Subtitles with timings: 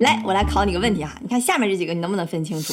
[0.00, 2.72] 来，我来考你个问题哈，你看下面这几个你能不能分清楚？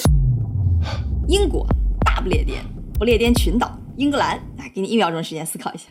[1.28, 1.68] 英国、
[2.06, 2.58] 大不列颠、
[2.98, 5.88] 不列颠群岛、英格兰，来给你一秒钟时间思考一下。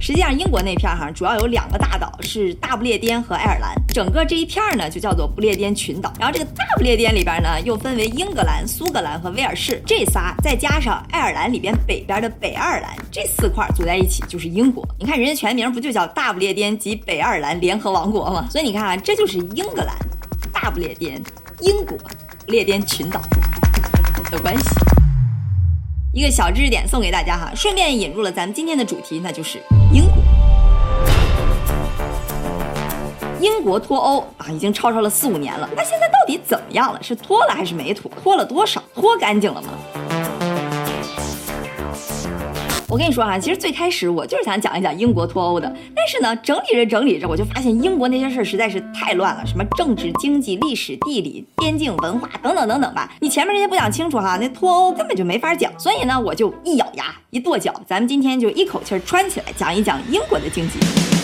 [0.00, 3.72] 实际上，英国那片儿哈，主要有两个大岛，是大不列颠和爱尔兰。
[3.94, 6.12] 整个这一片儿呢，就叫做不列颠群岛。
[6.18, 14.84] 然后这个大不列颠里边呢，又分为英格兰、苏格兰和威尔士这仨，再加上爱尔兰里边北边的北爱尔兰，这四块组在一起就是英国。
[14.98, 18.48] 你看人家全名不就叫大不列颠及北爱尔兰联合王国吗？
[18.50, 19.94] 所以你看啊，这就是英格兰、
[20.62, 21.20] 大不列颠、
[21.58, 23.20] 英国、不列颠群岛
[24.30, 24.64] 的关系。
[26.14, 29.60] 一个小知识点送给大家哈，顺便引入了咱们今天的主题，那就是
[29.92, 30.22] 英国。
[33.40, 37.02] 英国脱欧啊，已经吵吵了四五年了，那现在到底怎么样了？
[37.02, 38.08] 是脱了还是没脱？
[38.22, 38.80] 脱了多少？
[38.94, 39.70] 脱干净了吗？
[42.92, 53.10] 我跟你说哈，其实最开始我就是想讲一讲英国脱欧的，但是呢，整理着整理着，我就发现英国那些事儿实在是太乱了，什么政治、经济、历史、地理、边境、文化等等等等吧。
[53.22, 55.72] 你前面这些不讲清楚哈，那脱欧根本就没法讲。
[55.78, 61.21] 所以呢，我就一咬牙一跺脚，咱们今天就一口气儿穿起来讲一讲英国的经济。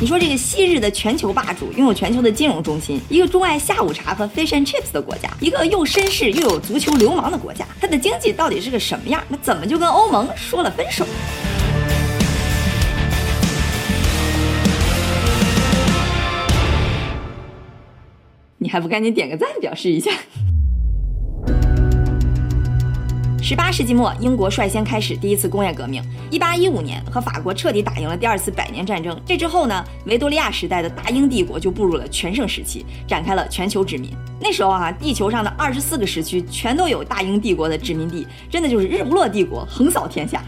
[0.00, 9.22] 你说这个昔日的全球霸主，拥有全球的金融中心，一个钟爱下午茶和 fish and chips 的国家，一个又绅士又有足球流氓的国家，它的经济到底是个什么样？
[9.28, 11.06] 那怎么就跟欧盟说了分手？
[18.58, 20.10] 你还不赶紧点个赞表示一下？
[23.46, 26.02] 十八世纪末，英国率先开始第一次工业革命。
[26.30, 29.14] 一八一五年，和法国彻底打赢了第二次百年战争。
[29.26, 34.10] 这之后呢，维多利亚时代的大英帝国就步入了全盛时期，展开了全球殖民。
[34.40, 40.42] 那时候啊，地球上的二十四个时区全都有大英帝国的殖民地，真的就是日不落帝国，横扫天下。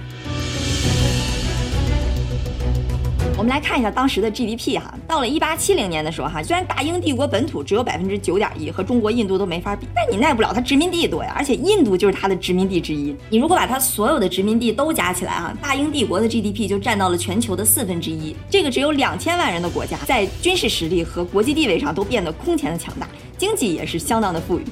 [3.39, 13.15] 我们来看一下当时的 GDP 哈，到了一八七零年的时候哈，虽然大英帝国本土只有百分之九点一，和中国、印度都没法比，但你耐不了它殖民地多呀，而且印度就是它的殖民地之一。
[13.29, 18.35] 你如果把它所有的殖民地都加起来哈，大英帝国的 GDP 就占到了全球的四分之一。
[18.49, 23.07] 这个只有两千万人的国家，在军事实力和国际地位上都变得空前的强大，
[23.37, 24.65] 经济也是相当的富裕。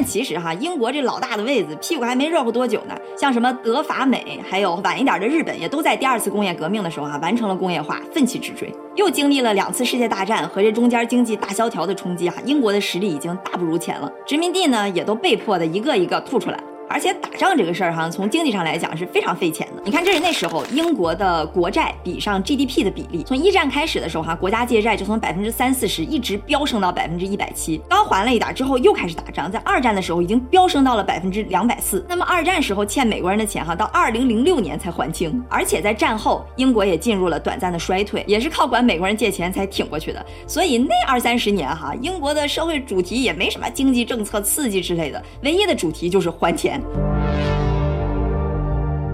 [0.00, 2.98] 但其实哈，英国这老大的位子屁股还没热乎多久呢。
[3.18, 8.74] 像什么德法美，还有晚一点的日本，也都在第二次工业革命的时候啊完成了工业化，奋起直追。
[8.96, 16.58] 又经历了两次世界大战和这中间经济大萧条的冲击哈，英国的实力已经大不如前了，殖民地呢也都被迫的一个一个吐出来。
[16.92, 19.82] 而且打仗这个事儿哈，从经济上来讲是非常费钱的。
[19.84, 23.22] 你看，这是那时候英国的国债比上 GDP 的比例。
[23.22, 27.80] 从一战开始的时候哈，国家借债就从百分之三四十一直飙升到百分之一百七。
[27.88, 32.04] 刚还了一点之后，又开始打仗，在二战的时候已经飙升到了百分之两百四。
[32.08, 35.40] 那么二战时候欠美国人的钱哈，到二零零六年才还清。
[35.48, 40.26] 而且在战后，英国也进入了短暂的衰退，也是靠管美国人借钱才挺过去的。
[40.44, 46.79] 所以那二三十年哈，英国的社会主题也没什么经济政策刺激之类的，唯一的主题就是还钱。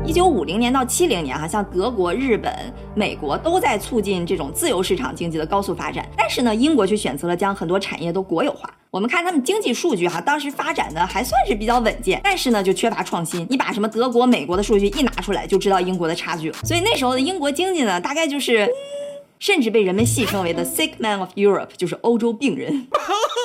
[0.05, 2.55] 一九五零年到七零年，哈，像德国、日本、
[2.95, 8.73] 美国都在促进这种自由市场经济的高速发展，但是呢，英国却选择了将很多产业都国有化。
[8.93, 13.45] 我们看他们经济数据，哈，当时发展的还算是比较稳健，但是呢，就缺乏创新。
[13.51, 16.57] 你把什么德国、美国的数据一拿出来，就知道英国的差距了。
[16.63, 18.67] 所以那时候的英国经济呢，大概就是，
[19.41, 22.87] 甚至被人们戏称为 the sick man of Europe，就是欧洲病人。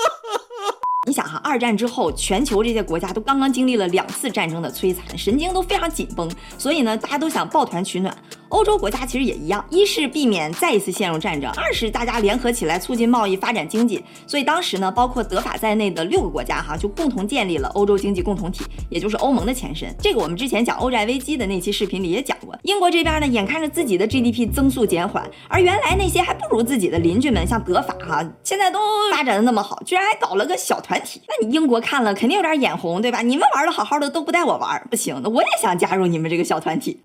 [1.08, 8.16] 你想哈，二战之后，全球这些国家都刚刚经历了两次战争的摧残，神经都非常紧绷，所以呢，大家都想抱团取暖。
[8.52, 14.04] 欧洲国家其实也一样，一是避免再一次陷入战争，二是大家联合起来促进贸易、发展经济。
[14.28, 19.94] 所以当时呢，包括德法在内的六个国家哈，就共同建立了欧洲经济共同体，也就是欧盟的前身。
[20.00, 22.54] 这个我们之前讲欧债危机的那期视频里也讲过。
[22.64, 28.80] 英国这边呢，眼看着自己的 GDP 增速减缓，而原来那些还不如自己的邻居们，像德法哈，现在都
[29.12, 31.22] 发展的那么好，居然还搞了个小团体。
[31.28, 33.22] 那你英国看了肯定有点眼红，对吧？
[33.22, 37.00] 你们玩的好好的都不带我玩，不行，那我也想加入你们这个小团体。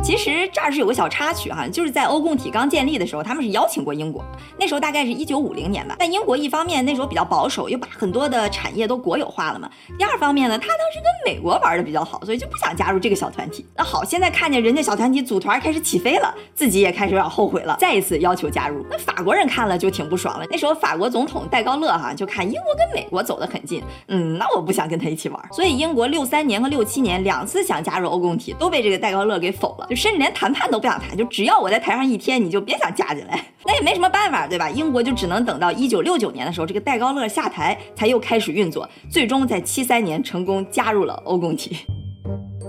[0.00, 4.24] 其实这儿是有个小插曲哈，就是在欧共体刚建立的时候，他们是邀请过英国，
[4.58, 5.96] 那时候大概是一九五零年吧。
[5.98, 9.68] 但英国一方面那时候比较保守，又把很多的产业都国有化了嘛。
[9.98, 13.66] 第二方面呢，他当时跟美国玩的比较好，所以就不想加入这个小团体。
[13.76, 18.86] 那好，现在看见人家小团体组团开始起飞了，自己也开始有点后悔了，再一次要求加入。
[18.90, 20.46] 那法国人看了就挺不爽了。
[20.50, 25.48] 那时候法国总统戴高乐哈就看英国跟美国走得很近，嗯，那我不想跟他一起玩。
[25.52, 29.87] 所以英国六三年和六七年两次想加入欧共体都被这个戴高乐给否了。
[29.88, 33.42] 就甚至连谈判都不想谈，就只要我在台上一天，你就别想加进来。
[33.64, 34.68] 那也没什么办法，对吧？
[34.68, 41.76] 英国就只能等到一九六九年的时候，这个戴高乐下台，才又开始运作，最终在七三年成功加入了欧共体。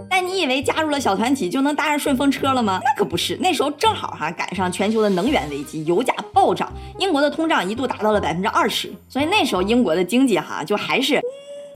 [0.10, 2.80] 但你以为加入了小团体就能搭上顺风车了吗？
[2.83, 11.21] 那可不是，那时候正好哈赶上全球的能源危机，油价暴涨，英国的通胀一度达到了百分之二十，所以那时候英国的经济哈就还是。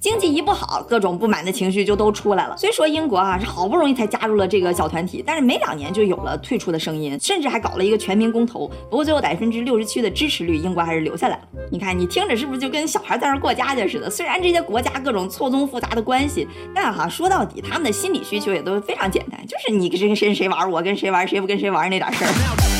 [0.03, 2.57] 经济一不好，各种不满的情绪就都出来了。
[2.57, 8.67] 虽说英国啊是好不容易才加入了这个小团体，但是没两年就有了退出的声音，甚至还搞了一个全民公投。
[8.89, 11.43] 不过最后百分之六十七的支持率，英国还是留下来了。
[11.71, 14.09] 你看，你听着是不是就跟小孩在那过家家似的？
[14.09, 16.45] 虽然这些国家各种错综复杂的关系，
[16.75, 22.72] 但哈说到底，他们的心理需求也都非常简单，就是你跟谁跟谁玩，我跟谁玩，谁不跟谁玩那点事儿。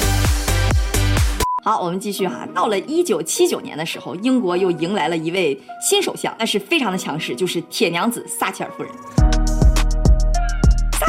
[1.66, 2.46] 好，我们继续哈。
[2.54, 8.92] 到了一九七九年的时候，英国又迎来了一位新首相，那是非常的强势，就是铁娘子撒切尔夫人。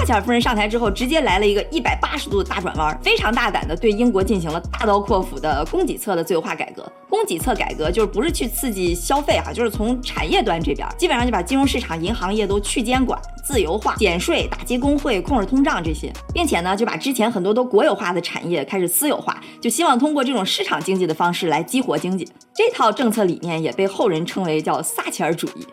[0.04, 6.86] 撒切尔夫人上台之后，直接来了一个一百八十度的大转弯，非常大胆的对英国进行了大刀阔斧的供给侧的自由化改革。
[7.08, 22.28] 供给侧改革就是不是去刺激消费哈，就是从产业端这边，基本上就把金融市场、银行业都去监管、自由化、减税、打击工会、控制通胀这些，并且呢，就把之前很多都国有化的产业开始私有化，就希望通过这种市场经济的方式来激活经济。
[22.54, 25.66] 这套政策理念也被后人称为叫撒切尔主义。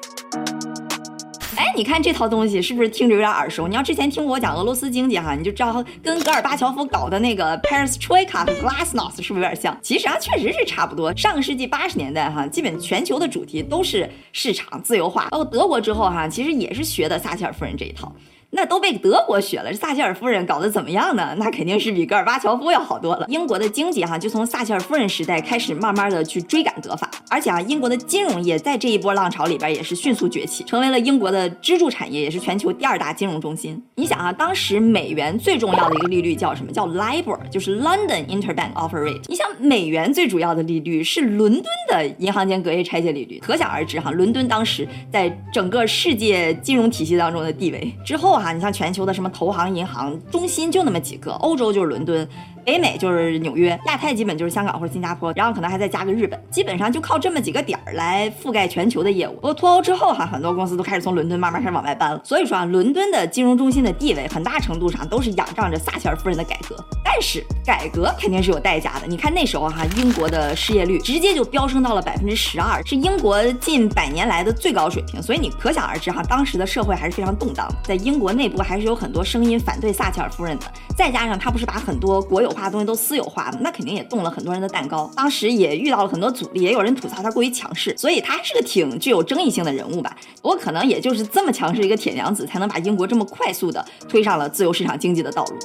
[1.75, 3.67] 你看这套东西是不是听着有点耳熟？
[3.67, 9.77] 你要之前听我讲俄罗斯经济哈，你就知道跟戈尔巴乔夫搞的那个 Paris Troika 和 Glasnost 是不是有点像？
[9.81, 11.15] 其实啊，确实是差不多。
[11.15, 18.13] 上个世纪八十年代哈，基本全球的主题都是市场自由化，包括德国之后哈，其实也是学的撒切尔夫人这一套。
[18.53, 21.33] 那都被德国学了，这撒切尔夫人搞得怎么样呢？
[21.37, 23.25] 那肯定是比戈尔巴乔夫要好多了。
[23.29, 33.81] 英国的经济哈，就从撒切尔夫人时代开始，慢慢的去追赶德法，而且啊，英国的金融业在这一波浪潮里边也是迅速崛起，成为了英国的支柱产业，也是全球第二大金融中心。
[33.95, 36.73] 你想啊，当时美元最重要的一个利率叫什么？
[36.73, 39.21] 叫 LIBOR，就是 London Interbank Offer Rate。
[39.29, 47.89] 你想，美元最主要的利率是伦敦的银行间隔夜拆借利率，可想而知哈，伦敦当时在整个世界金融体系当中的地位。
[48.05, 48.40] 之后。
[48.40, 52.27] 啊，哈你像全球的什么投行、银行中心就那么几个，欧洲就是伦敦。
[52.65, 59.33] 北美就是纽约，亚太基本就是香港或者新加坡，然后可能还再加个日本，基本上就靠这么几个点儿来覆盖全球的业务。
[59.35, 62.21] 不过脱欧之后哈，很多公司都开始从伦敦慢慢开始往外搬了。
[62.23, 66.75] 所以说啊，伦敦的金融中心的地位很大程度上都是仰仗着撒切尔夫人的改革。
[67.03, 69.07] 但是改革肯定是有代价的。
[69.07, 75.21] 你看那时候哈，英国的失业率直接就飙升到了百分之十二，是英国近百年来的最高水平。
[75.21, 80.65] 所以你可想而知哈，当时的社会还是非常动荡，在英国内部还是有很多声音反对撒切尔夫人的。
[80.95, 85.09] 再加上他不是把很多国有化的东西都私有化，那肯定也动了很多人的蛋糕。
[85.15, 90.15] 当时也遇到了很多阻力，也有人吐槽他过于强势，所以他还是个挺具有争议性的人物吧。
[90.41, 95.57] 我可能也就是这么强势一个铁娘子，才能把英国这么快速的推上了自由市场经济的道路。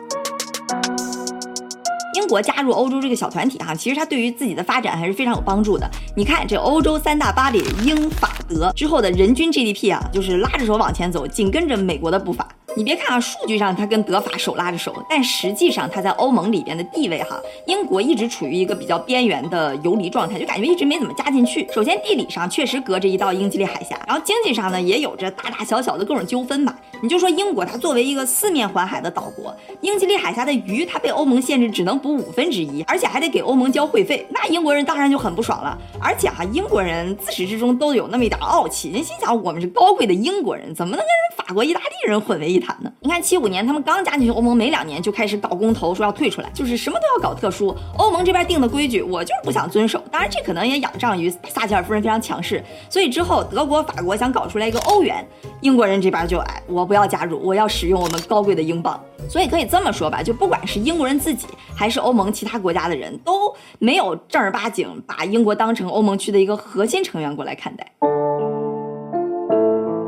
[2.14, 5.88] 英国加入欧洲这个小团体哈，其实它对于自己的发展还是非常有帮助的。
[6.16, 12.48] 你看这欧洲三大巴黎，英法德之后的人均 GDP 啊，就是拉着手往前走，紧跟着美国的步伐。
[12.76, 21.66] 你别看啊，数据上它跟德法手拉着手，但实际上它在欧盟里边的地位哈，英国一直处于一个比较边缘的游离状态，就感觉一直没怎么加进去。
[21.72, 26.78] 首先地理上确实隔着一道英吉利海峡，然后经济上呢也有着大大小小的各种纠纷吧。
[27.00, 35.78] 你就说英国，它作为一个四面环海的岛国，英吉利海峡的鱼它被欧盟限制只能捕五分之一，而且还得给欧盟交会费，那英国人当然就很不爽了。
[35.98, 42.90] 而且哈，英国人自始至终都有那么一点傲气，人心想我们是高贵的英国人，怎么能跟人法国、意大利人混为一谈呢？
[43.00, 47.76] 你看七五年他们刚加进去欧盟没两年，就开始搞公投，说要退出来，就是什么都要搞特殊。
[47.98, 50.02] 欧盟这边定的规矩，我就是不想遵守。
[50.10, 55.26] 当然，这可能也仰仗于撒切尔夫人非常强势，所以之后德国、法国想搞出来一个欧元，
[55.60, 59.00] 英国人这边就哎，我不要加入，我要使用我们高贵的英镑。
[59.28, 67.86] 所以可以这么说吧，就不管是英国人自己，还是欧盟其他国家的人，都没有正儿八经把英国当成欧盟区的一个核心成员国来看待。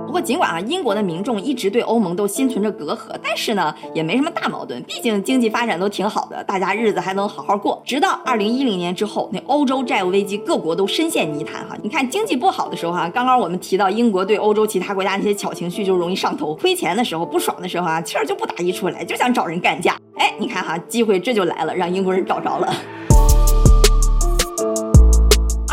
[0.09, 4.83] 不过，尽管啊，英国的民众一直对欧盟都心存着隔阂，但是呢，也没什么大矛盾。
[4.85, 7.83] 毕竟经济发展都挺好的，大家日子还能好好过。
[7.85, 11.77] 直到二零一零年之后，那欧洲债务危机，各国都深陷泥潭哈。
[11.83, 19.95] 你看经济不好的时候哈，刚刚我们提到英国对欧洲其他国家那些小情绪就容易上头，亏钱的时候、不爽的时候啊，气儿就不打一处来，就想找人干架。
[20.17, 22.75] 哎，你看哈，机会这就来了，让英国人找着了。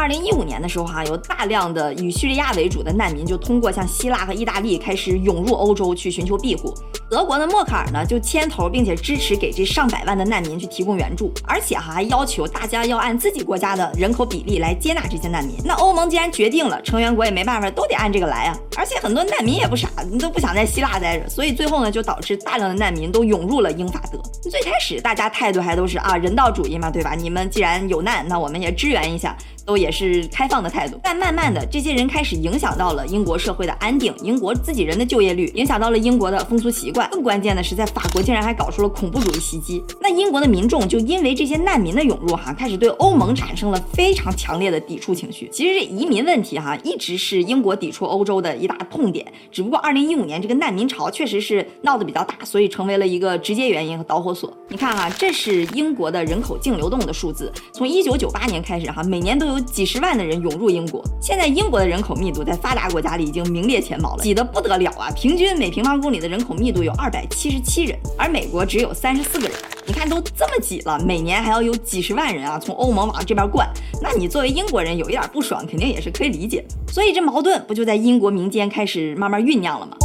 [0.05, 6.71] 二零一五年的时候，哈，有大量的以叙利亚为主的难民就通过像希腊和意大利开始涌入欧洲去寻求庇护。
[7.09, 15.55] 德国的默克尔呢就牵头并且支持给这上百万的难民去提供援助，而且哈还要求大家要按自己国家的人口比例来接纳这些难民。
[15.63, 18.55] 那欧盟既然决定了，成员国也没办法，都得按这个来啊。
[18.77, 24.19] 而且很多难民也不傻，你都不想在希腊待着，所以最后呢就导致大量的难民都涌入了英法德。
[24.51, 27.15] 最开始大家态度还都是啊人道主义嘛，对吧？
[27.15, 29.35] 你们既然有难，那我们也支援一下。
[29.65, 37.09] 都也是开放的态度，但慢慢的，这些人开始影响到了英国社会的安定，英国自己人的就业率，影响到了英国的风俗习惯。
[37.09, 39.83] 更关键的是，在法国竟然还搞出了恐怖主义袭击。
[39.99, 45.49] 那英国的民众就因为这些难民的涌入哈，开始对欧盟产生了非常强烈的抵触情绪。
[45.51, 49.25] 其实这移民问题哈，一直是英国抵触欧洲的一大痛点。
[49.51, 54.53] 只不过二零一五年这个难民潮确实是闹得比较大，所以成为了一个直接原因和导火索。
[54.67, 61.01] 你看哈，这是英国的人口净流动的数字，从一九九八年开始哈，每年都有有几十万的人涌入英国。
[61.21, 65.09] 现在英国的人口密度在发达国家里已经名列前茅了，挤得不得了啊！
[65.15, 69.57] 平均每平方公里的人口密度有二百七十七人，而美国只有三十四个人。
[69.87, 73.69] 你看都这么挤了，每年还要有几十万人啊从欧盟往这边灌，
[74.01, 76.91] 那你作为英国人有一点不爽，肯定也是可以理解的。
[76.91, 79.95] 所以这矛盾不就在英国民间开始慢慢酝酿了吗？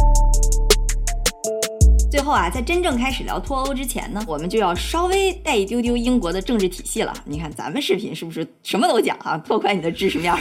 [2.11, 7.13] 最后啊，在真正开始聊脱欧之前呢，我们就要稍微带一丢丢英国的政治体系了。
[7.23, 10.35] 你看咱们视频是不是什么都讲啊，拓宽你的知识面？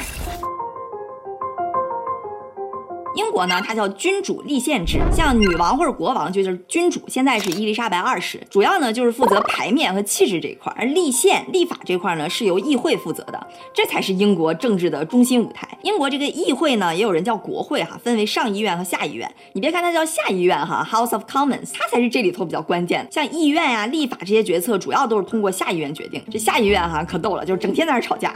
[3.40, 15.66] 我呢，它叫君主立宪制，像女王或者国王就是君主，现在是伊丽莎白二世，主要呢就是负责牌面和气质这一块，而立宪立法这块呢是由议会负责的，这才是英国政治的中心舞台。
[15.82, 19.26] 英国这个议会呢，也有人叫国会哈，分为上议院和下议院。
[19.54, 23.10] 你别看它叫下议院哈，House of Commons，它才是这里头比较关键的。
[23.10, 26.22] 像议院呀、立法这些决策，主要都是通过下议院决定。
[26.30, 28.34] 这下议院哈可逗了，就是整天在那吵架。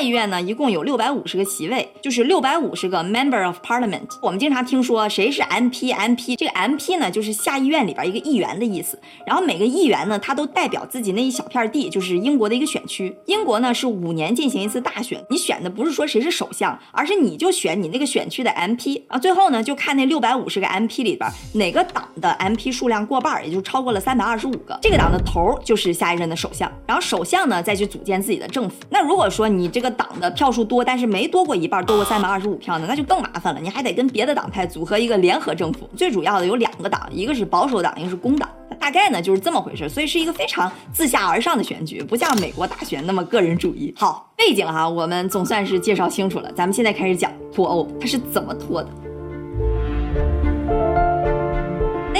[0.00, 4.08] 下议院呢，一共有六百五十个席位，就是六百五十个 member of parliament。
[4.22, 8.98] 我们经常听说谁是 MP，MP 这个 MP 呢，就是下议院里边一个议员的意思。
[9.26, 13.14] 然后每个议员呢，他都代表自己那一小片地，就是英国的一个选区。
[13.26, 19.18] 英国呢是五年进行一次大选，你选的不是说谁是首相，而是你就选你那个选区的 MP 啊。
[19.18, 26.72] 最后呢，就看那六百五十个 MP 里边哪个党的 MP 数量过半，也就超过了三百二十五个，这个党的头就是下一任的首相。
[26.86, 28.76] 然后首相呢再去组建自己的政府。
[28.88, 33.60] 那如果说你这个党的票数多，但是没多过一半，多过三百二十五票呢，那就更麻烦了。
[33.60, 35.88] 你还得跟别的党派组合一个联合政府。
[35.96, 38.48] 最主要的有两个党，一个是保守党，一个是工党。
[38.78, 43.92] 大概呢就是这么回事，所以是一个非常自下而上的选举，不像美国大选那么个人主义。
[43.96, 46.50] 好，背景哈，我们总算是介绍清楚了。
[46.52, 48.88] 咱们现在开始讲脱欧，它是怎么脱的。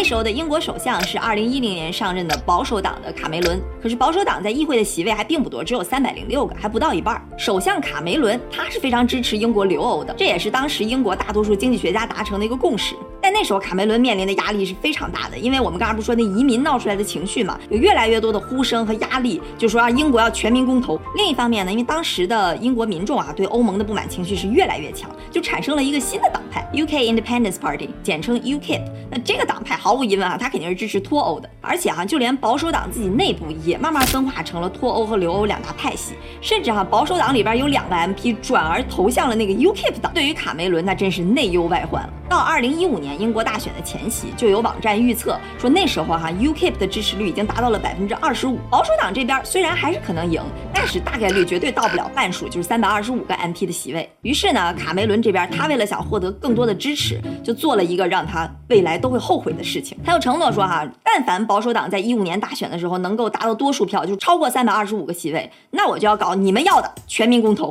[0.00, 7.22] 那时候的英国首相是2010年上任的保守党的卡梅伦，可是保守党在议会的席位还并不多，只有306个，还不到一半。
[7.36, 12.94] 首相卡梅伦他是非常支持英国留欧的，这也是当时英国大多数经济学家达成的一个共识。
[13.30, 21.00] 那时候卡梅伦面临的压力是非常大的，因为我们刚才不说那移民闹出来的情绪嘛，有越来越多的呼声和压力，就说让英国要全民公投。
[21.16, 28.82] 另一方面呢，因为当时的英国民众啊对欧盟的不满情绪是越来越强，就产生了一个新的党派 UK Independence Party，简称 UKIP。
[29.10, 40.12] 那这个党派毫无疑问啊，他肯定是支持脱欧的，而且哈，就连保守党自己内部也慢慢分化成了脱欧和留欧两大派系，甚至哈，保守党里边有两个 MP 转而投向了那个 UKIP 党。
[40.12, 42.12] 对于卡梅伦，那真是内忧外患了。
[42.30, 48.56] 到二零一五年英国大选的前夕，就有网站预测说，那时候哈 UKIP 的支持率已经达到了百分之二十五。
[48.70, 50.40] 保守党这边虽然还是可能赢，
[50.72, 54.08] 但是大概率绝对到不了半数，就是三百二十五个 MP 的席位。
[54.22, 59.98] 于是呢，卡梅伦这边他为了想获得更多的支持，就做了一个让他未来都会后悔的事情。
[60.04, 67.68] 他又承诺说哈，但凡保守党在一五年大选的时候能够达到多数票，就超过三百二十五个席位，那我就要搞你们要的全民公投。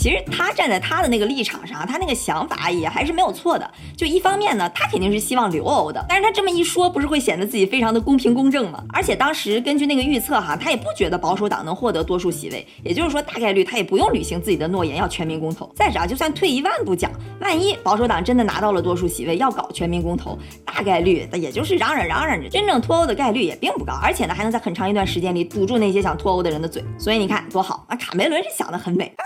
[0.00, 3.70] 其实他站在他的那个立场上，他那个想法也还是没有错的。
[3.94, 8.82] 就一方面呢，他肯定是希望留欧的，但是他这么一说，不是会显得自己非常的公平公正吗？
[8.94, 15.70] 而且当时根据那个预测哈，他也不觉得保守党能获得多数席位，也就是说大概率他也不用履行自己的诺言要全民公投。
[15.76, 26.82] 再者啊，就算退一万步讲，万一保守党真的拿到了多数席位要搞全民公投，大概率也就是嚷嚷嚷嚷着，真正脱欧的概率也并不高，而且呢还能在很长一段时间里堵住那些想脱欧的人的嘴。
[26.98, 29.12] 所以你看多好，啊卡梅伦是想的很美。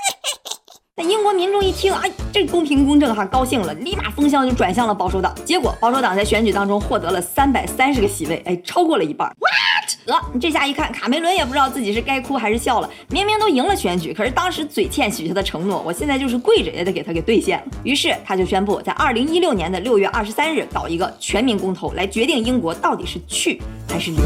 [0.97, 5.35] 那英国民众一听，哎，这公平公正哈，高兴了，立马风向就转向了保守党。
[5.45, 9.29] 结果保守党在选举当中获得了三百三十个席位，哎，超过了一半。
[9.41, 9.97] What？
[10.07, 12.89] 得，你，这下一看，卡梅伦也不知道自己是该哭还是笑了。
[13.09, 17.65] 明明都赢了选举，可是当时嘴欠许下的承诺，我现在就是跪着也得给他给兑现了。
[17.83, 24.23] 于是他就宣布，在二零一六年的六月二十三日搞一个全民公投，来决定英国到底是去还是留。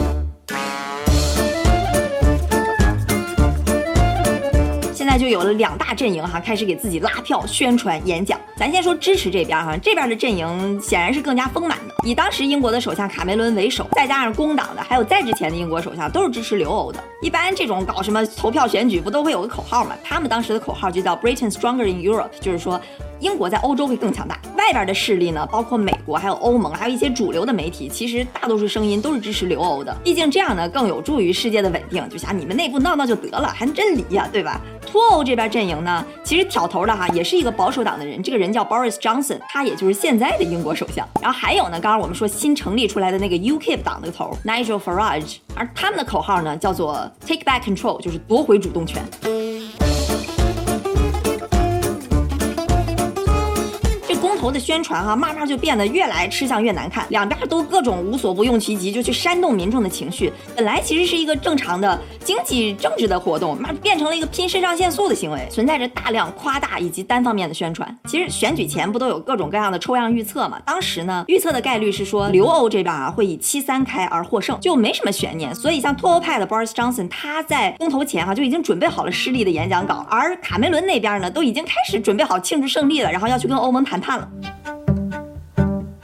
[5.18, 8.38] 就有了两大阵营哈，开始给自己拉票、宣传、演讲。
[8.56, 17.02] 咱先说支持这边哈，这边的阵营显然是更加丰满的，以当时英国的首相卡梅伦为首，再加上工党的，还有在之前的英国首相都是支持留欧的。
[17.20, 19.96] 一般这种搞什么投票选举不都会有个口号吗？
[20.04, 22.80] 他们当时的口号就叫 Britain Stronger in Europe，就是说
[23.20, 24.38] 英国在欧洲会更强大。
[24.56, 29.96] 外边的势力呢，包括美国、还有欧盟，还有一些主流的媒体，其实大多数声音都是支持留欧的。
[30.04, 32.06] 毕竟这样呢，更有助于世界的稳定。
[32.08, 34.60] 就像你们内部闹闹就得了，还真离呀，对吧？
[34.86, 41.06] 脱欧这边阵营呢，其实挑头的哈，也是一个保守党的人，这个人叫 Boris Johnson，他也就是现在的英国首相。
[41.22, 49.02] 然后还有呢，刚刚我们说新成立出来的那个 UKIP 党的头 Nigel Farage，而他们的口号呢叫做 Take Back Control，就是夺回主动权。
[54.50, 60.32] 的宣传哈，慢慢就变得越来吃相越难看，两边都各种无所不用其极，就去煽动民众的情绪。
[60.56, 67.96] 本来其实是一个正常的经济政治的活动，慢变成了一个拼肾上腺素的行为，存在着大量夸大以及单方面的宣传。
[68.06, 70.58] 其实选举前不都有各种各样的抽样预测嘛？
[70.64, 75.54] 当时呢，预测的概率是说留欧这边啊会以七三开而获胜，就没什么悬念。
[75.54, 84.28] 所以像脱欧派的 Boris Johnson，他在公投前哈就已经准备好了失利的演讲稿，而卡梅伦那边呢都已经开始准备好庆祝胜利了，然后要去跟欧盟谈判了。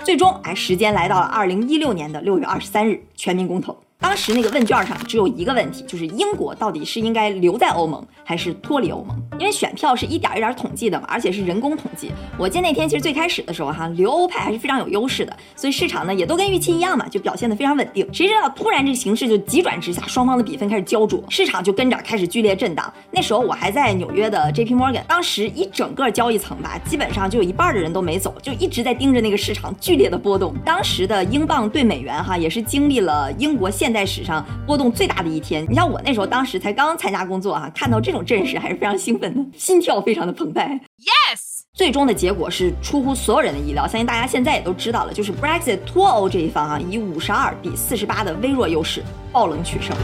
[0.04, 3.83] 最终，哎，时间来到了二零一六年的六月二十三日，全民公投。
[4.04, 9.18] 当时那个问卷上只有一个问题，就是英国到底是应该留在欧盟还是脱离欧盟？
[9.38, 12.12] 因为选票是一点一点统计的嘛，而且是人工统计。
[12.36, 18.06] 我记得那天其实最开始的时候哈，留欧派还是非常有优势的，所以市场呢也都跟预期一样嘛，就表现得非常稳定。
[18.12, 22.92] 谁知道突然这形势就急转直下，双方的比分开始焦灼，市场就跟着开始剧烈震荡。
[23.10, 30.54] 那时候我还在纽约的 J P Morgan，当时一整个交易层吧，基本上就有一半的人都没走，就一直在盯着那个市场剧烈的波动。
[30.62, 35.64] 当时的英镑对美元哈，也是经历了英国现在史上波动最大的一天。
[35.68, 40.80] 你像我那时候，当时才刚参加工作啊，看到这种阵势还是非常兴奋的，心跳非常的澎湃。
[40.98, 49.96] Yes，最终的结果是出乎所有人的意料，相信大家现在也都知道了，就是 Brexit 脱欧这一方啊，以五十二比四十八的微弱优势爆冷取胜。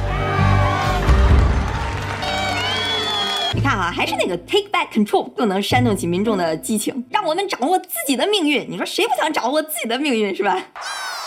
[3.52, 8.64] 你看啊，还是那个 Take Back Control 更能煽动起民众的激情，让我们掌握自己的命运。
[8.70, 10.56] 你说谁不想掌握自己的命运，是吧？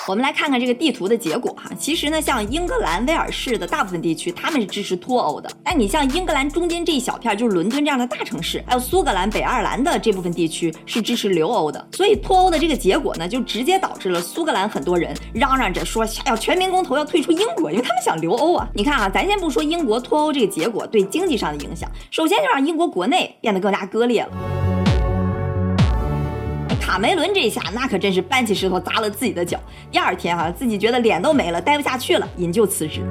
[0.05, 5.49] 我们来看看这个地图的结果哈，其实呢，像英格兰、威尔士的大部分地区，他们是支持脱欧的。
[5.63, 11.87] 但你像英格兰中间这一小片，就是伦敦这样的大城市，还有苏格兰、北爱尔兰的这部分地区是支持留欧的。
[11.93, 18.67] 所以脱欧的这个结果呢，就直接导致了苏格兰很多人嚷嚷着说要全民公投要退出英国，因为他们想留欧啊。
[18.73, 24.62] 你看啊，咱先不说英国脱欧这个结果对经济上的影响，首先就让英国国内变得更加割裂了。
[26.93, 29.59] 卡梅伦这一下，那可真是搬起石头砸了自己的脚。
[29.91, 33.01] 第二天哈，自己觉得脸都没了，待不下去了，引咎辞职。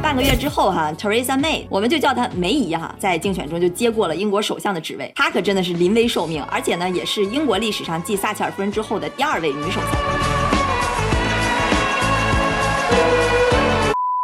[0.00, 5.10] 半个月之后哈，Teresa May，我们就叫她梅姨哈，在竞选中就接过了英国首相的职位。
[5.16, 9.90] 她可真的是临危受命，而且呢，也是英国历史上继撒切尔夫人之后的第二位女首相。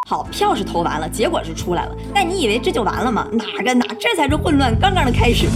[0.08, 1.96] 好，票是投完了，结果是出来了。
[2.14, 3.26] 但你以为这就完了吗？
[3.32, 5.48] 哪个哪，这才是混乱刚刚的开始。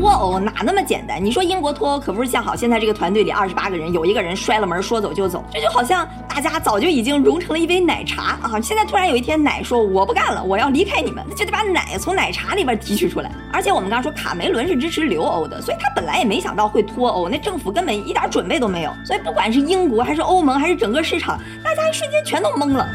[0.00, 1.22] 脱欧哪那么简单？
[1.22, 8.58] 你说英国脱欧可不是像好，现在这个团队里二十八个人，有一个人摔了门说走就走，这就好像大家早就已经融成了一杯奶茶啊！
[8.62, 13.30] 现在突然有一天奶说我不干了，我要离开你们，那就得把奶从奶茶里边提取出来。
[13.52, 18.92] 而且我们刚刚说卡梅伦是支持留欧的，所以他本来也没想到会脱欧，那政府根本一点准备都没有。
[19.04, 22.88] 所以不管是英国还是欧盟还是整个市场，大家一瞬间全都懵了。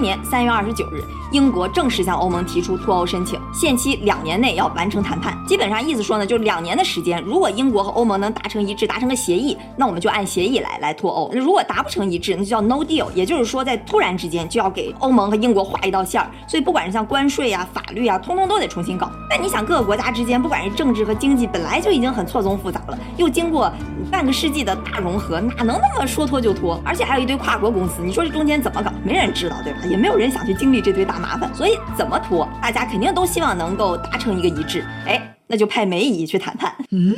[0.00, 1.04] 一七年三月二十九日。
[1.30, 5.38] 英国正式向欧盟提出脱欧申请，限期两年内要完成谈判。
[5.46, 7.22] 基本上意思说呢，就两年的时间。
[7.22, 11.30] 如果英国和欧盟能达成一致，达成个协议，那我们就按协议来来脱欧。
[11.32, 16.28] 那如果达不成一致，那就叫 No Deal，也就是说在突然之间就要给欧盟和英国画一道线儿。
[16.48, 19.08] 所以不管是像关税啊、法律啊，通通都得重新搞。
[19.28, 23.70] 但你想，各个国家之间，不管是政治和经济，本来就已经很错综复杂了，又经过
[24.10, 26.80] 半个世纪的大融合，哪能那么说脱就脱？
[26.84, 28.90] 而且还有一堆跨国公司，你说这中间怎么搞？
[29.04, 29.78] 没人知道，对吧？
[29.90, 31.18] 也没有人想去经历这堆大。
[31.20, 34.82] 麻烦，所以怎么拖，大家肯定都希望能够达成一个一致。
[35.06, 36.74] 哎，那就派梅姨去谈判。
[36.92, 37.14] 嗯，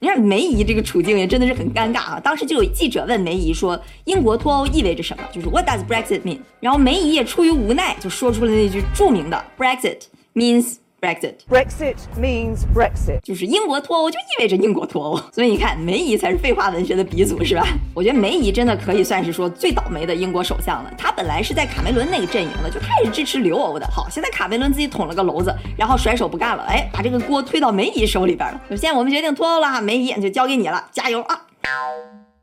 [0.00, 2.20] 你看梅姨这个处境也真的是很尴尬啊。
[2.20, 5.22] 当时就有记者问梅姨说：“英国脱欧意味着什么？
[5.32, 10.02] 就是 What does Brexit mean？” 然后梅姨也出于无奈，就说出了那句著名的 “Brexit
[10.34, 10.76] means”。
[11.00, 17.64] Brexit Brexit means Brexit，就是英国脱欧就意味着英国脱欧， 所以你看梅姨才是废话文学的鼻祖是吧？
[17.94, 20.92] 我觉得梅姨真的可以算是说最倒霉的英国首相了。
[20.98, 23.86] 她本来是在卡梅伦那个阵营的，就她也是支持留欧的。
[23.86, 28.60] 好，现在卡梅伦自己捅了个娄子，然后甩手不干了，哎，把这个锅推到梅姨手里边了。
[28.68, 31.42] 首先我们决定脱欧了哈，梅姨就交给你了，加油啊！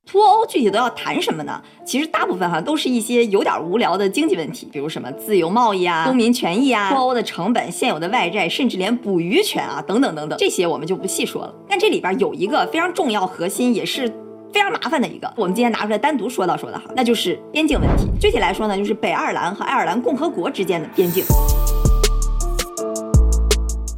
[0.06, 1.62] 脱欧具体都要谈什么呢？
[1.84, 11.54] 其实大部分哈都是一些有点无聊的经济问题，比如什么自由贸易啊、公民权益啊、脱欧的成本、现有的外债，甚至连捕鱼权啊等等等等，这些我们就不细说了。
[11.68, 14.12] 但这里边有一个非常重要核心，也是。
[14.54, 15.30] 非常麻烦的一个。
[15.36, 18.08] 我们今天拿出来单独说道说道哈，那就是边境问题。
[18.18, 21.26] 具体来说呢，就是北爱尔兰和爱尔兰共和国之间的边境。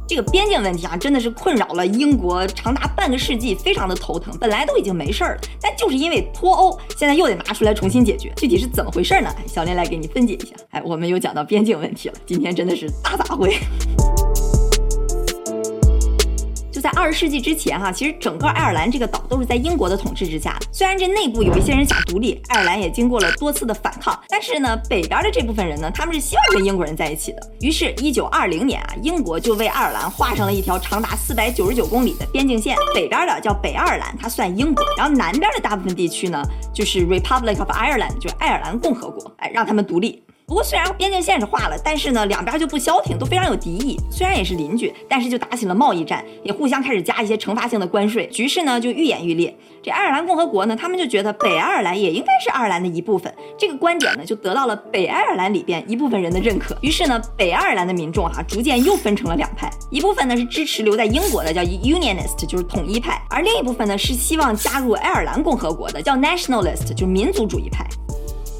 [0.08, 4.34] 这个边境问题啊，真的是困扰了英国长达半个世纪，非常的头疼。
[4.40, 8.32] 本来都已经没事儿了，但就是因为脱欧，现在又得拿出来重新解决。
[8.38, 9.30] 具体是怎么回事呢？
[9.46, 10.56] 小林来给你分解一下。
[10.70, 13.58] 哎，我们又讲到边境问题了，今天真的是大杂烩。
[16.78, 20.56] 就在二十世纪之前，哈，其实整个爱尔兰这个岛都是在英国的统治之下。
[20.70, 27.50] 虽然这内部有一些人想独立，爱尔兰也经过了多次的反抗，但是呢，北边的这部分人呢，他们是希望跟英国人在一起的。
[27.62, 32.76] 于是，一九二零年啊，英国就为爱尔兰画上了一条长达四百九十九公里的边境线。
[32.94, 36.40] 北边的叫北爱尔兰，它算英国；然后南边的大部分地区呢，
[36.72, 40.22] 就是 Republic of Ireland，就是爱尔兰共和国，哎，让他们独立。
[40.48, 44.00] 不过虽然边境线是画了，但是呢，两边就不消停，都非常有敌意。
[44.10, 49.54] 虽然也是邻居，但是就打起了贸易战，也互相开始加一些惩罚性的关税，局势呢就愈演愈烈。
[49.82, 56.74] 这爱尔兰共和国呢，他们就觉得北爱尔兰也应该是爱尔兰的一部分，这个观点呢就得到了北爱尔兰里边一部分人的认可。
[56.80, 67.86] 于是呢，北爱尔兰的民众哈逐渐又分成了两派，一部分呢是支持留在英国的，叫 Unionist，就是统一派；而另一部分呢是希望加入爱尔兰共和国的，叫 Nationalist，就是民族主义派。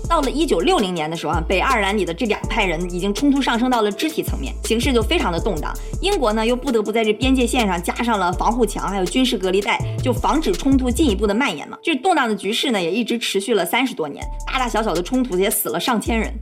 [0.08, 5.72] 到了一九六零年的时候啊，北爱尔兰里的这两派人已经冲突上升到了肢体层面，形势就非常的动荡。
[6.00, 11.76] 英国呢又不得不在这边界线上加上了防护墙，还有军事隔离带，就防止冲突进一步的蔓延嘛。
[11.82, 16.32] 这动荡的局势呢也一直持续了三十多年，大大小小的冲突也死了上千人。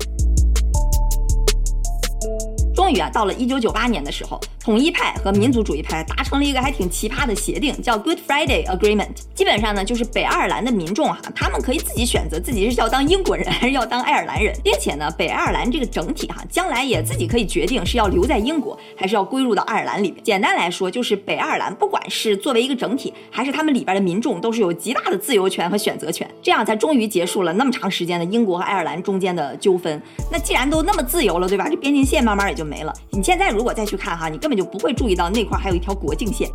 [2.86, 9.08] 终于啊，到了一九九八年的时候，统一派和民族主义派达成了一个还挺奇葩的协定，叫 Good Friday Agreement。
[9.34, 20.22] 基本上呢，就是北爱尔兰的民众哈，他们可以自己选择自己是要当英国人还是要当爱尔兰人，并且呢，北爱尔兰这个整体哈，将来也自己可以决定是要留在英国还是要归入到爱尔兰里面。
[20.22, 26.24] 简单来说，就是北爱尔兰不管是作为一个整体，还是他们里边的民众，都是有极大的自由权和选择权。
[26.40, 30.00] 这样才终于结束了那么长时间的英国和爱尔兰中间的纠纷。
[30.30, 31.68] 那既然都那么自由了，对吧？
[31.68, 32.92] 这边境线慢慢也就没没了。
[33.10, 36.50] 你现在如果再去看哈，你根本就不会注意到那块还有一条国境线。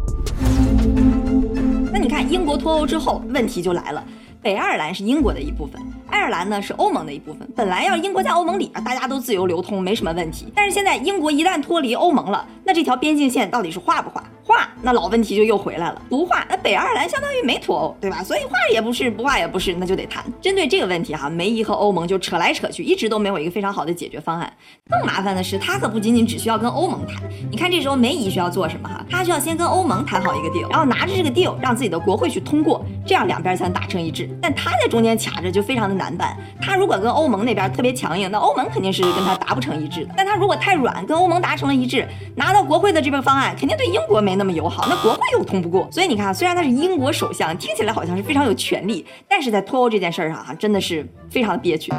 [1.91, 4.03] 那你看英国脱欧之后，问题就来了，
[4.39, 5.81] 北爱尔兰是英国的一部分。
[6.11, 10.45] 爱尔兰呢是欧盟的一部分，本来要英国在欧盟里边，大家都自由流通，没什么问题。
[10.53, 14.23] 但是现在英国一旦脱离欧盟了，那这条边境线到底是画不画？
[14.43, 16.01] 画，那老问题就又回来了。
[16.09, 18.23] 不画，那北爱尔兰相当于没脱欧，对吧？
[18.23, 20.23] 所以画也不是，不画也不是，那就得谈。
[20.41, 24.51] 针对这个问题哈，梅姨和欧盟就扯来扯去，一直都没有一个非常好的解决方案。
[24.89, 27.21] 更麻烦的是，他可不仅仅只需要跟欧盟谈。
[27.49, 29.05] 你看这时候梅姨需要做什么哈？
[29.09, 34.29] 他需要先跟欧盟谈好一个 deal，然后拿着这个 deal 让自己的国会去通过，这样两边才能达成一致。
[34.41, 36.35] 但他在中间卡着，就非常的难办。
[36.61, 40.13] 他如果跟欧盟那边特别强硬，那欧盟肯定是跟他达不成一致的。
[40.17, 45.87] 但他如果太软，跟欧盟达成了一致，拿到国会的这个方案，肯定对英国没那么友好，那国会又通不过。
[45.91, 51.93] 所以你看，虽然他是英国首相，听起来好像是非常有权利，但是在脱欧这件事上哈，真的是非常的憋屈。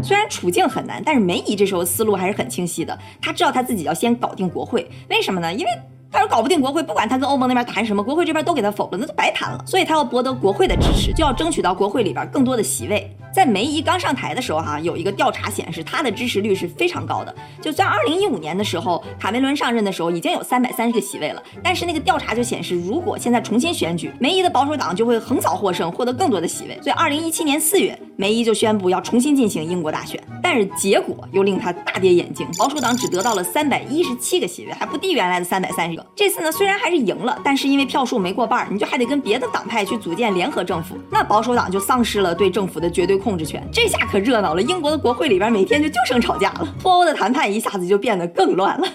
[0.00, 2.96] 虽然处境很难，但是梅姨这时候思路还是很清晰的。
[3.20, 5.52] 她知道她自己要先搞定国会，为什么呢？
[5.52, 5.70] 因为。
[6.14, 9.60] 他要搞不定国会，不管他跟欧盟那边谈什么，国会这边都给他否了，那就白谈了。
[9.66, 13.10] 所以他要博得国会的支持，就要争取到国会里边更多的席位。
[13.34, 17.34] 在梅姨刚上台的时候，哈，有一个调查显示，她的支持率是非常高的。
[17.60, 21.42] 就在二零一五年的时候，卡梅伦上任的时候，已经有三百三十个席位了。
[21.60, 26.78] 但是那个调查就显示，如果现在重新选举，梅姨的保守党就会横扫获胜，获得更多的席位。
[26.80, 30.22] 所以二零一七年四月，梅姨就宣布要重新进行英国大选。
[30.40, 36.03] 但是结果又令他大跌眼镜，保守党只得到了三百一十七个席位，还不低原来的三百三十个。
[36.16, 43.66] 这次呢，虽然还是赢了，但是因为票数没过半，你就还得跟别的党派去组建联合政府，那保守党就丧失了对政府的绝对控制权。
[43.72, 48.86] 这下可热闹了，英国的国会里边每天就就剩吵架了，脱欧的谈判一下子就变得更乱了。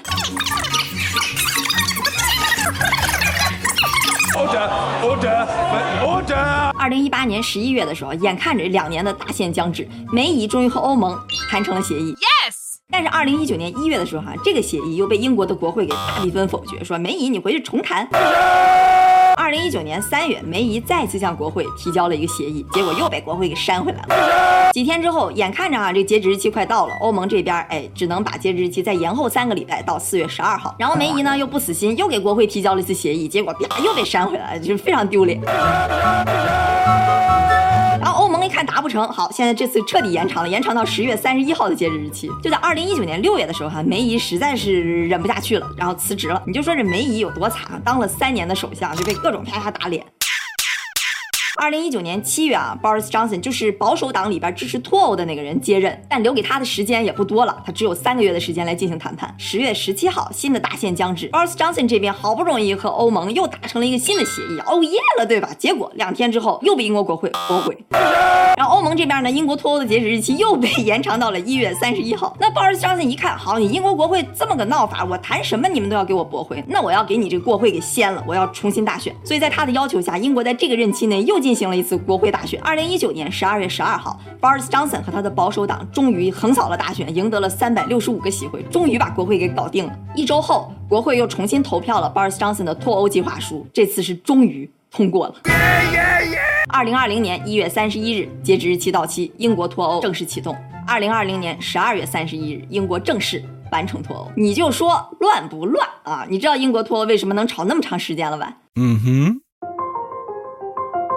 [4.36, 4.70] Order,
[5.04, 5.48] order,
[6.02, 6.72] order！
[6.80, 11.18] 二零一八年十一月的时候，眼看着两年的大限将至，梅姨终于和欧盟
[11.50, 12.14] 谈成了协议。
[12.14, 12.59] Yes。
[12.92, 18.08] 但是二零一九年一月的时候，哈，这个协议又被英国的国会给大比分否决，说梅姨你回去重谈。
[19.38, 24.72] 二零一九年三月，梅姨再次向国会提交了一个协议，结果又被国会给删回来了。
[24.74, 30.76] 几天之后，眼看着啊，这截止日期快到了，欧盟这边哎，只能把截止日期再延后三个礼拜，到四月十二号。
[30.80, 35.40] 然后梅姨呢又不死心，又给国会提交了一次协议，结果啪又被删回来了，就是非常丢脸。
[38.46, 42.30] 一看达不成，好，现在这次彻底延长了，延长到十月三十一号的截止日期。
[42.42, 46.42] 就在二零一九年六月的时候，哈，梅姨实在是忍不下去了，然后辞职了。
[46.46, 50.06] 你就说这梅姨有多惨啊，当了三年的首相就被各种啪啪打脸。
[51.62, 59.36] 二零一九年七月啊，Boris Johnson 就是保守党里边支持脱欧的那个人接任，但留给他的时间也不多了，他只有三个月的时间来进行谈判。
[59.38, 65.50] 十月十七号，新的大限将至，Boris Johnson 这边好不容易和欧盟又达成了一个新的协议，哦耶了，对吧？
[65.60, 67.78] 结果两天之后又被英国国会驳回。
[68.56, 72.34] 然后欧盟这边呢，英国脱欧的截止日期又被 延长到了一月三十一号。
[72.40, 79.14] 那 Boris Johnson 一看，好，你英国国会这么个闹法，我谈什么你们都要给我驳回，那我要给你这个国会给掀了，我要重新大选。
[79.26, 82.62] 所以在他的要求下，英国在这个任期内又进进行了一次国会大选。
[82.62, 90.00] 二零一九年十二月十二号，Boris Johnson 和他的保守党终于横扫了大选，赢得了三百六十五个席位，终于把国会给搞定了。
[90.14, 95.36] 一周后，国会又重新投票了 Boris Johnson 的脱欧计划书，这次是终于通过了。
[96.72, 100.56] 二零二零年一月三十一日，截止日期到期，英国脱欧正式启动。
[100.86, 104.32] 二零二零年十二月三十一日，英国正式完成脱欧。
[104.38, 106.28] 你就说乱不乱啊？
[106.30, 108.58] 你知道英国脱欧为什么能吵那么长时间了吧？
[108.80, 109.42] 嗯哼。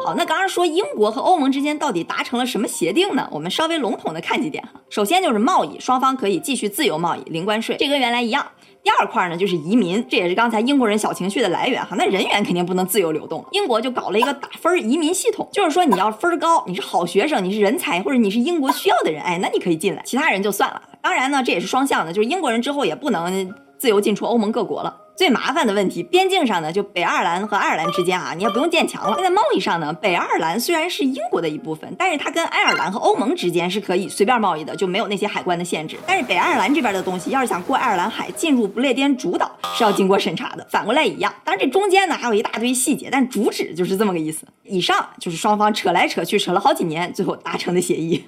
[0.05, 3.29] 好，那刚刚说英国和欧盟之间到底达成了什么协定呢？
[3.31, 4.81] 我们稍微笼统的看几点哈。
[4.91, 8.45] 首先就是贸易，双方可以继续自由贸易，零关税，这跟原来一样。
[8.83, 11.95] 第二块呢就是移民，这也是刚才英国人小情绪的来源哈。
[11.97, 20.83] 那人员肯定不能自由流动，英国就搞了一个打分移民系统，就是说你要分高，你是好学生，你是人才，或者你是英国需要的人，哎，那你可以进来，其他人就算了。
[21.01, 24.97] 当然呢，这也是双向的，就是英国人之后也不能自由进出欧盟各国了。
[25.15, 29.17] 最麻烦的问题，边境上呢，就北爱尔兰和爱尔兰之间啊，你也不用建墙了。
[29.21, 35.97] 在贸易上呢，北爱尔兰虽然是英国的一部分，但是它跟爱尔兰和欧盟之间是可以随便贸易的，就没有那些海关的限制。
[36.07, 40.67] 但是北爱尔兰这边的东西，要是想过爱尔兰海进入不列颠主岛，是要经过审查的。
[40.71, 44.47] 反过来一样，当然这中间呢还有一大堆细节，但主旨就是这么个意思。
[44.65, 48.25] 以上就是双方扯来扯去扯了好几年，最后达成的协议。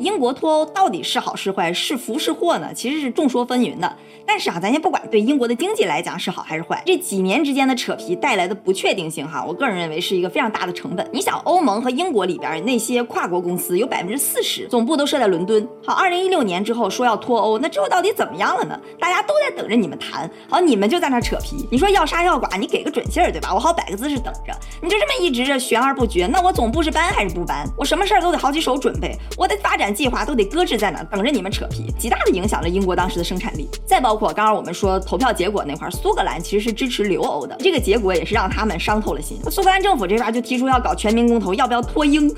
[0.00, 2.72] 英国脱欧到底是好是坏，是福是祸呢？
[2.72, 3.96] 其实是众说纷纭的。
[4.26, 11.06] 但是啊，咱先不管对英国的经济来讲是好还是坏，这几年之间的扯皮带来的不确定性哈，我个人认为是一个非常大的成本。
[11.12, 15.68] 你想，欧盟和英国里边那些跨国公司有百分之四十总部都设在伦敦。
[15.84, 18.80] 好，二零一六年之后说要脱欧，那之后到底怎么样了呢？
[18.98, 21.68] 大家都在等着你们谈，好，你们就在那扯皮。
[21.70, 23.52] 你说要杀要剐，你给个准信儿对吧？
[23.52, 24.54] 我好摆个姿势等着。
[24.80, 27.68] 你就这么一直着悬而不决，那我总部是搬还是不搬？
[27.76, 33.68] 我什么事儿都得好几手准备，我的发展计划都得搁置在那，等着你们扯皮，极大的影响了英国当时的生产力。
[33.86, 39.38] 再包括刚刚我们说投票结果那块，苏格兰其实是支持留欧的，这个结果也是让他们伤透了心。
[39.50, 42.32] 苏格兰政府这边就提出要搞全民公投，要不要脱英？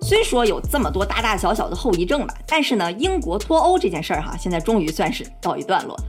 [0.00, 6.04] 虽说有这么多大大小小的后遗症吧，但是呢，英国脱欧这件事儿哈，现在终于算是告一段落了。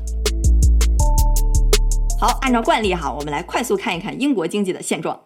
[2.20, 5.20] 好，按照惯例哈，我们来快速看一看英国经济的现状。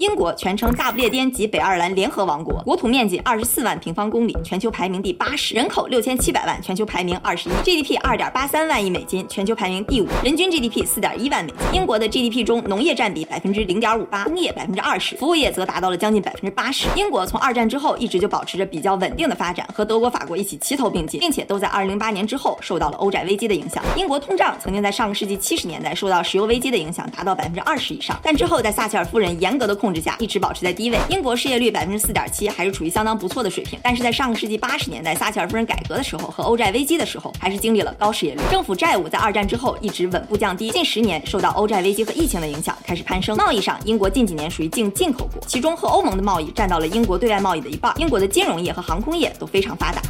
[0.00, 11.78] 英国全称大不列颠及北爱尔兰联合王国，国土面积二十四万平方公里，全球排名第八十，人口六千七百万，全球排名二十一，GDP 二点八三万亿美金，全球排名第五，人均 GDP 四点一万美金。
[11.78, 16.88] 英国的 GDP 中，农业占比百分之零点五八，工业百分之二十，服务业则达到了将近百分之八十。
[16.96, 23.84] 英国从二战之后一直就保持着比较稳定的发展，和德国、法国一起齐头并进，并且都在二零零八年之后受到了欧债危机的影响。
[23.96, 30.96] 英国通胀曾经在上个世纪七十年代受到石油危机的影响，达到百分之二十以上，但之后在撒切尔夫人严格的控控制下，一直保持在低位。
[31.08, 33.76] 英国失业率百分之四点七，还是处于相当不错的水平。
[33.82, 38.40] 但是在上个世纪八十年代撒切尔夫人改革的时候和欧债危机的时候，还是经历了高失业率。
[38.52, 43.36] 政府债务在二战之后一直稳步降低，近十年受到欧债危机和疫情的影响开始攀升。
[43.36, 47.92] 贸易上，英国近几年属于净进口国，其中和欧盟的贸易占到了英国对外贸易的一半。
[47.98, 50.00] 英国的金融业和航空业都非常发达。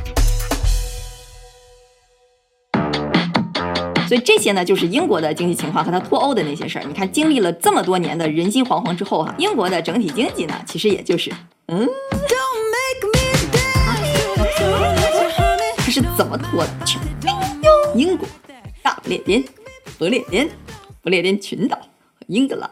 [4.11, 6.85] 所以这些呢，就是英国的经济情况和它脱欧的那些事儿。
[6.85, 11.31] 你看，经历了这么多年的人心惶惶之后哈，英国的整体经济呢，其实也就是
[11.69, 11.89] 嗯，
[15.77, 16.71] 他是怎么脱的？
[16.85, 16.99] 去
[17.95, 18.27] 英国、
[18.83, 19.45] 大不列颠、
[19.97, 20.51] 不列颠、
[21.03, 22.69] 不列颠群岛和英格兰，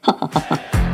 [0.00, 0.89] 哈哈哈哈。